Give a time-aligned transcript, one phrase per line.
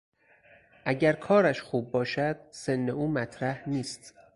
[0.85, 4.13] اگر کارش خوب باشد سن او مطرح نیست.